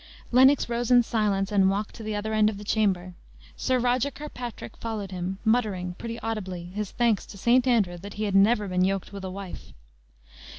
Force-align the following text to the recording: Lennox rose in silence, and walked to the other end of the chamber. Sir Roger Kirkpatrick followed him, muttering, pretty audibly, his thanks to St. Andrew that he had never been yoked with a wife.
Lennox 0.31 0.67
rose 0.67 0.89
in 0.89 1.03
silence, 1.03 1.51
and 1.51 1.69
walked 1.69 1.93
to 1.93 2.01
the 2.01 2.15
other 2.15 2.33
end 2.33 2.49
of 2.49 2.57
the 2.57 2.63
chamber. 2.63 3.13
Sir 3.55 3.77
Roger 3.77 4.09
Kirkpatrick 4.09 4.75
followed 4.77 5.11
him, 5.11 5.37
muttering, 5.45 5.93
pretty 5.93 6.19
audibly, 6.21 6.65
his 6.73 6.89
thanks 6.89 7.23
to 7.27 7.37
St. 7.37 7.67
Andrew 7.67 7.99
that 7.99 8.15
he 8.15 8.23
had 8.23 8.33
never 8.33 8.67
been 8.67 8.83
yoked 8.83 9.13
with 9.13 9.23
a 9.23 9.29
wife. 9.29 9.73